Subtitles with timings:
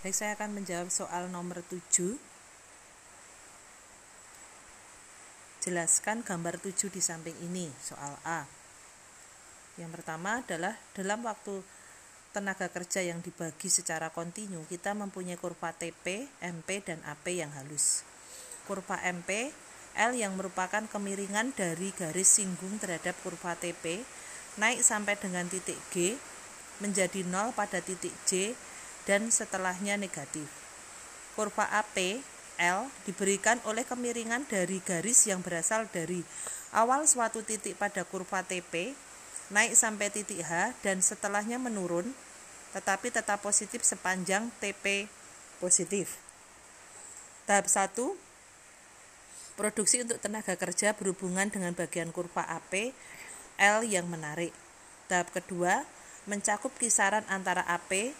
[0.00, 2.16] Baik, saya akan menjawab soal nomor 7.
[5.60, 8.48] Jelaskan gambar 7 di samping ini, soal A.
[9.76, 11.60] Yang pertama adalah dalam waktu
[12.32, 18.00] tenaga kerja yang dibagi secara kontinu, kita mempunyai kurva TP, MP, dan AP yang halus.
[18.64, 19.52] Kurva MP,
[20.00, 24.00] L yang merupakan kemiringan dari garis singgung terhadap kurva TP,
[24.56, 26.16] naik sampai dengan titik G,
[26.80, 28.56] menjadi 0 pada titik J,
[29.10, 30.46] dan setelahnya negatif.
[31.34, 32.22] Kurva AP
[32.62, 36.22] L diberikan oleh kemiringan dari garis yang berasal dari
[36.70, 38.94] awal suatu titik pada kurva TP
[39.50, 42.06] naik sampai titik H dan setelahnya menurun
[42.70, 45.10] tetapi tetap positif sepanjang TP
[45.58, 46.14] positif.
[47.50, 47.98] Tahap 1
[49.58, 52.94] Produksi untuk tenaga kerja berhubungan dengan bagian kurva AP
[53.58, 54.54] L yang menarik.
[55.10, 55.82] Tahap kedua
[56.30, 58.14] mencakup kisaran antara AP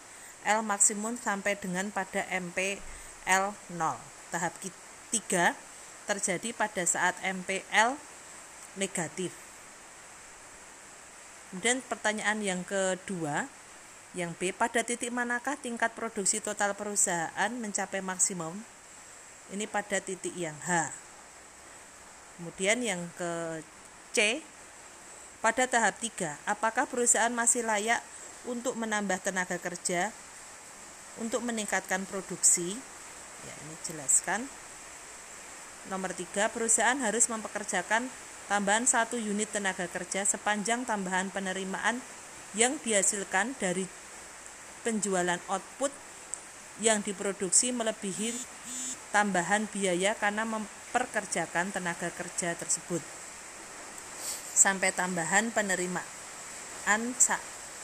[0.45, 2.81] L maksimum sampai dengan pada MP
[3.25, 3.81] L0.
[4.33, 5.53] Tahap ketiga
[6.09, 7.95] terjadi pada saat MPL
[8.75, 9.31] negatif.
[11.51, 13.51] Kemudian pertanyaan yang kedua,
[14.15, 18.55] yang B, pada titik manakah tingkat produksi total perusahaan mencapai maksimum?
[19.51, 20.95] Ini pada titik yang H.
[22.39, 23.59] Kemudian yang ke
[24.15, 24.39] C,
[25.43, 27.99] pada tahap 3, apakah perusahaan masih layak
[28.47, 30.09] untuk menambah tenaga kerja
[31.19, 32.79] untuk meningkatkan produksi
[33.41, 34.45] ya ini jelaskan
[35.89, 38.07] nomor tiga perusahaan harus mempekerjakan
[38.45, 41.99] tambahan satu unit tenaga kerja sepanjang tambahan penerimaan
[42.53, 43.87] yang dihasilkan dari
[44.85, 45.89] penjualan output
[46.83, 48.35] yang diproduksi melebihi
[49.11, 53.03] tambahan biaya karena memperkerjakan tenaga kerja tersebut
[54.51, 57.01] sampai tambahan penerimaan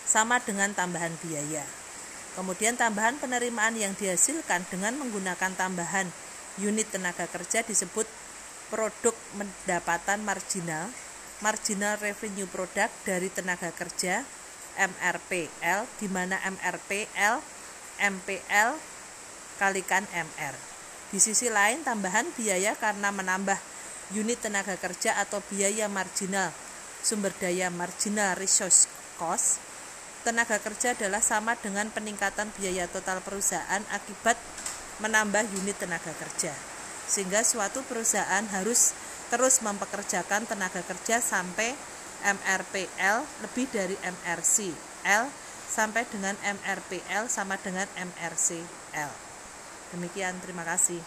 [0.08, 1.64] sama dengan tambahan biaya.
[2.38, 6.06] Kemudian tambahan penerimaan yang dihasilkan dengan menggunakan tambahan
[6.62, 8.06] unit tenaga kerja disebut
[8.70, 10.94] produk pendapatan marginal,
[11.42, 14.22] marginal revenue product dari tenaga kerja
[14.78, 17.42] MRPL di mana MRPL
[17.98, 18.70] MPL
[19.58, 20.54] kalikan MR.
[21.10, 23.58] Di sisi lain tambahan biaya karena menambah
[24.14, 26.54] unit tenaga kerja atau biaya marginal
[27.02, 28.86] sumber daya marginal resource
[29.18, 29.67] cost
[30.28, 34.36] tenaga kerja adalah sama dengan peningkatan biaya total perusahaan akibat
[35.00, 36.52] menambah unit tenaga kerja.
[37.08, 38.92] Sehingga suatu perusahaan harus
[39.32, 41.72] terus mempekerjakan tenaga kerja sampai
[42.28, 44.68] MRPL lebih dari MRC
[45.08, 45.32] L
[45.72, 49.12] sampai dengan MRPL sama dengan MRCL.
[49.96, 51.00] Demikian, terima kasih.